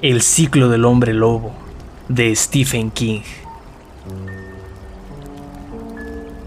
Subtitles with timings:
[0.00, 1.52] El ciclo del hombre lobo
[2.08, 3.22] de Stephen King.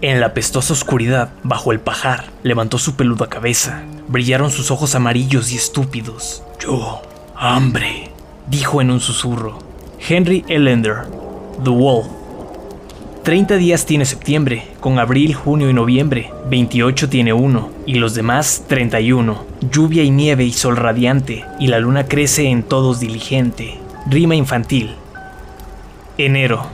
[0.00, 3.82] En la pestosa oscuridad, bajo el pajar, levantó su peluda cabeza.
[4.08, 6.42] Brillaron sus ojos amarillos y estúpidos.
[6.60, 7.02] Yo,
[7.36, 8.10] hambre,
[8.48, 9.58] dijo en un susurro.
[10.08, 11.02] Henry Ellender,
[11.62, 12.06] The Wolf.
[13.22, 16.32] 30 días tiene septiembre, con abril, junio y noviembre.
[16.50, 19.44] 28 tiene uno, y los demás 31.
[19.70, 23.78] Lluvia y nieve y sol radiante, y la luna crece en todos diligente.
[24.10, 24.96] Rima infantil.
[26.18, 26.66] Enero.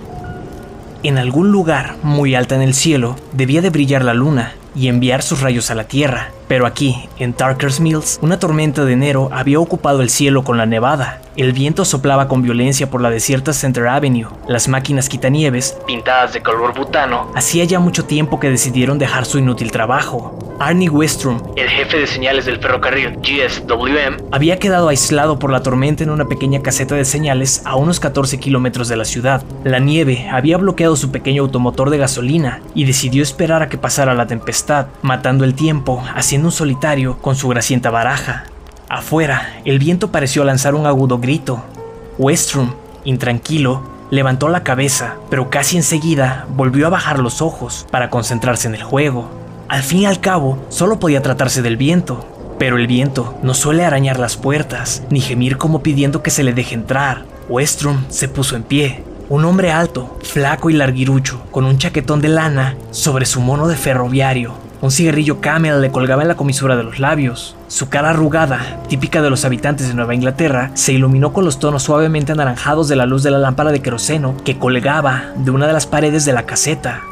[1.02, 5.22] En algún lugar muy alta en el cielo debía de brillar la luna y enviar
[5.22, 9.60] sus rayos a la Tierra, pero aquí, en Tarker's Mills, una tormenta de enero había
[9.60, 11.20] ocupado el cielo con la nevada.
[11.36, 14.26] El viento soplaba con violencia por la desierta Center Avenue.
[14.48, 19.38] Las máquinas quitanieves, pintadas de color butano, hacía ya mucho tiempo que decidieron dejar su
[19.38, 20.36] inútil trabajo.
[20.58, 26.02] Arnie Westrom, el jefe de señales del ferrocarril GSWM, había quedado aislado por la tormenta
[26.02, 29.44] en una pequeña caseta de señales a unos 14 kilómetros de la ciudad.
[29.62, 34.14] La nieve había bloqueado su pequeño automotor de gasolina y decidió esperar a que pasara
[34.14, 38.44] la tempestad, matando el tiempo, haciendo un solitario con su gracienta baraja.
[38.88, 41.62] Afuera, el viento pareció lanzar un agudo grito.
[42.18, 48.68] Westrom, intranquilo, levantó la cabeza, pero casi enseguida volvió a bajar los ojos para concentrarse
[48.68, 49.28] en el juego.
[49.68, 52.26] Al fin y al cabo, solo podía tratarse del viento,
[52.58, 56.52] pero el viento no suele arañar las puertas, ni gemir como pidiendo que se le
[56.52, 57.24] deje entrar.
[57.48, 62.28] Westrom se puso en pie, un hombre alto, flaco y larguirucho, con un chaquetón de
[62.28, 64.54] lana sobre su mono de ferroviario.
[64.80, 67.56] Un cigarrillo camel le colgaba en la comisura de los labios.
[67.66, 71.82] Su cara arrugada, típica de los habitantes de Nueva Inglaterra, se iluminó con los tonos
[71.82, 75.72] suavemente anaranjados de la luz de la lámpara de queroseno que colgaba de una de
[75.72, 77.02] las paredes de la caseta.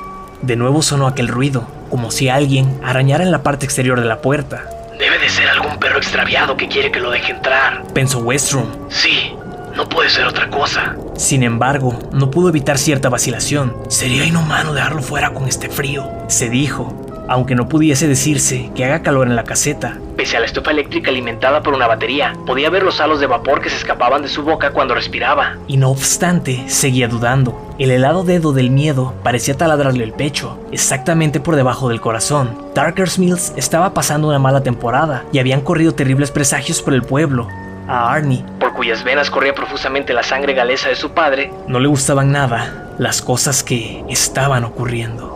[0.43, 4.21] De nuevo sonó aquel ruido, como si alguien arañara en la parte exterior de la
[4.21, 4.63] puerta.
[4.97, 8.67] Debe de ser algún perro extraviado que quiere que lo deje entrar, pensó Westrom.
[8.91, 9.33] Sí,
[9.75, 10.95] no puede ser otra cosa.
[11.17, 13.77] Sin embargo, no pudo evitar cierta vacilación.
[13.89, 19.03] Sería inhumano dejarlo fuera con este frío, se dijo, aunque no pudiese decirse que haga
[19.03, 19.99] calor en la caseta.
[20.17, 23.61] Pese a la estufa eléctrica alimentada por una batería, podía ver los halos de vapor
[23.61, 25.57] que se escapaban de su boca cuando respiraba.
[25.67, 27.61] Y no obstante, seguía dudando.
[27.79, 32.57] El helado dedo del miedo parecía taladrarle el pecho, exactamente por debajo del corazón.
[32.75, 37.49] Darker's Mills estaba pasando una mala temporada y habían corrido terribles presagios por el pueblo.
[37.89, 41.87] A Arnie, por cuyas venas corría profusamente la sangre galesa de su padre, no le
[41.87, 45.36] gustaban nada las cosas que estaban ocurriendo.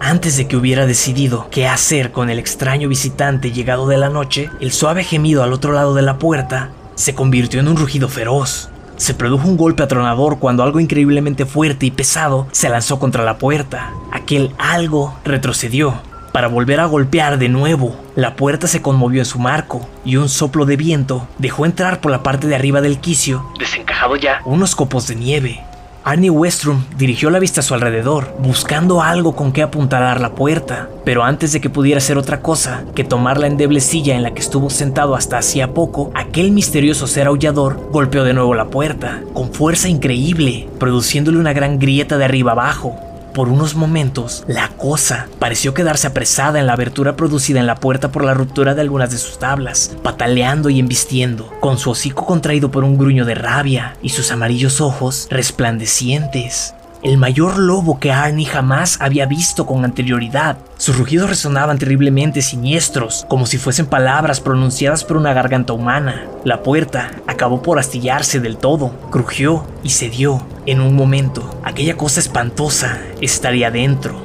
[0.00, 4.50] Antes de que hubiera decidido qué hacer con el extraño visitante llegado de la noche,
[4.60, 8.68] el suave gemido al otro lado de la puerta se convirtió en un rugido feroz.
[8.96, 13.38] Se produjo un golpe atronador cuando algo increíblemente fuerte y pesado se lanzó contra la
[13.38, 13.92] puerta.
[14.12, 15.94] Aquel algo retrocedió
[16.32, 17.96] para volver a golpear de nuevo.
[18.14, 22.12] La puerta se conmovió en su marco y un soplo de viento dejó entrar por
[22.12, 25.64] la parte de arriba del quicio, desencajado ya, unos copos de nieve.
[26.06, 30.88] Arnie Westrom dirigió la vista a su alrededor, buscando algo con que apuntalar la puerta,
[31.04, 34.32] pero antes de que pudiera hacer otra cosa que tomar la endeble silla en la
[34.32, 39.24] que estuvo sentado hasta hacía poco, aquel misterioso ser aullador golpeó de nuevo la puerta,
[39.34, 42.96] con fuerza increíble, produciéndole una gran grieta de arriba abajo.
[43.36, 48.10] Por unos momentos, la cosa pareció quedarse apresada en la abertura producida en la puerta
[48.10, 52.70] por la ruptura de algunas de sus tablas, pataleando y embistiendo, con su hocico contraído
[52.70, 58.46] por un gruño de rabia y sus amarillos ojos resplandecientes el mayor lobo que Arnie
[58.46, 60.56] jamás había visto con anterioridad.
[60.76, 66.26] Sus rugidos resonaban terriblemente siniestros, como si fuesen palabras pronunciadas por una garganta humana.
[66.42, 70.55] La puerta acabó por astillarse del todo, crujió y cedió.
[70.66, 74.16] En un momento, aquella cosa espantosa estaría dentro.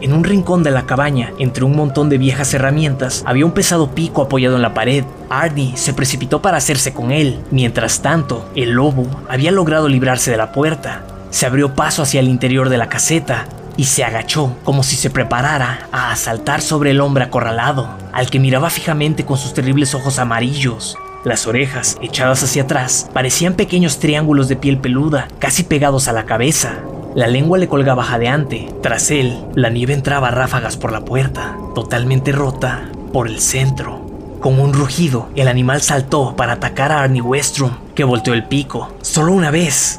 [0.00, 3.96] En un rincón de la cabaña, entre un montón de viejas herramientas, había un pesado
[3.96, 5.02] pico apoyado en la pared.
[5.28, 7.40] Arnie se precipitó para hacerse con él.
[7.50, 11.02] Mientras tanto, el lobo había logrado librarse de la puerta.
[11.30, 13.46] Se abrió paso hacia el interior de la caseta
[13.76, 18.38] y se agachó como si se preparara a asaltar sobre el hombre acorralado, al que
[18.38, 20.96] miraba fijamente con sus terribles ojos amarillos.
[21.24, 26.24] Las orejas, echadas hacia atrás, parecían pequeños triángulos de piel peluda, casi pegados a la
[26.24, 26.78] cabeza.
[27.14, 28.72] La lengua le colgaba jadeante.
[28.82, 34.06] Tras él, la nieve entraba a ráfagas por la puerta, totalmente rota por el centro.
[34.40, 38.92] Con un rugido, el animal saltó para atacar a Arnie Westrom, que volteó el pico,
[39.02, 39.98] solo una vez,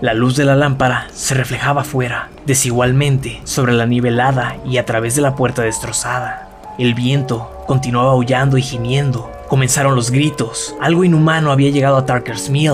[0.00, 5.14] la luz de la lámpara se reflejaba afuera, desigualmente, sobre la nivelada y a través
[5.14, 6.48] de la puerta destrozada.
[6.78, 9.30] El viento continuaba aullando y gimiendo.
[9.50, 10.76] Comenzaron los gritos.
[10.80, 12.70] Algo inhumano había llegado a Tarker's Mill.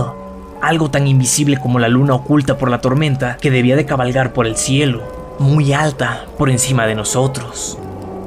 [0.61, 4.47] Algo tan invisible como la luna oculta por la tormenta que debía de cabalgar por
[4.47, 5.01] el cielo,
[5.39, 7.79] muy alta por encima de nosotros.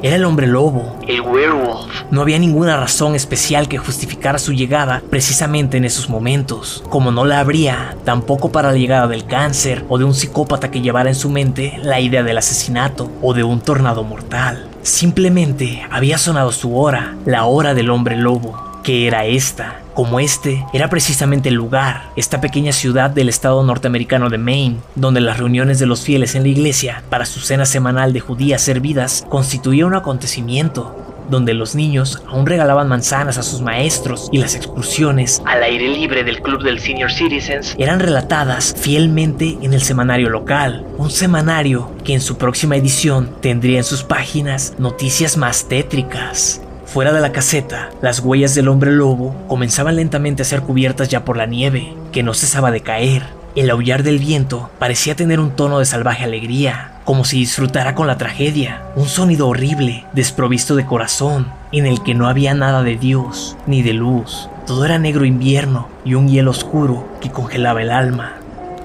[0.01, 0.97] Era el hombre lobo.
[1.07, 1.91] El werewolf.
[2.09, 7.25] No había ninguna razón especial que justificara su llegada precisamente en esos momentos, como no
[7.25, 11.15] la habría tampoco para la llegada del cáncer o de un psicópata que llevara en
[11.15, 14.68] su mente la idea del asesinato o de un tornado mortal.
[14.81, 19.81] Simplemente había sonado su hora, la hora del hombre lobo, que era esta.
[19.93, 25.19] Como este era precisamente el lugar, esta pequeña ciudad del estado norteamericano de Maine, donde
[25.19, 29.25] las reuniones de los fieles en la iglesia para su cena semanal de judías servidas
[29.27, 35.41] constituía un acontecimiento, donde los niños aún regalaban manzanas a sus maestros y las excursiones
[35.45, 37.75] Al aire libre del club del Senior Citizens.
[37.77, 43.77] eran relatadas fielmente en el semanario local, un semanario que en su próxima edición tendría
[43.77, 46.61] en sus páginas noticias más tétricas.
[46.85, 51.23] Fuera de la caseta, las huellas del hombre lobo comenzaban lentamente a ser cubiertas ya
[51.23, 53.38] por la nieve, que no cesaba de caer.
[53.55, 58.05] El aullar del viento parecía tener un tono de salvaje alegría, como si disfrutara con
[58.05, 62.95] la tragedia, un sonido horrible, desprovisto de corazón, en el que no había nada de
[62.95, 64.49] Dios ni de luz.
[64.67, 68.35] Todo era negro invierno y un hielo oscuro que congelaba el alma.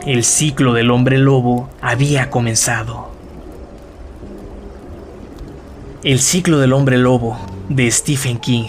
[0.07, 3.13] El ciclo del hombre lobo había comenzado.
[6.03, 7.39] El ciclo del hombre lobo
[7.69, 8.69] de Stephen King.